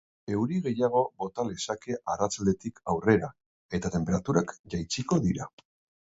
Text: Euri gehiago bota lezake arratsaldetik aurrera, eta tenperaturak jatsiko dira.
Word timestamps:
Euri 0.35 0.55
gehiago 0.67 1.01
bota 1.23 1.43
lezake 1.49 1.97
arratsaldetik 2.13 2.81
aurrera, 2.93 3.29
eta 3.81 3.91
tenperaturak 3.97 4.55
jatsiko 4.75 5.21
dira. 5.27 5.47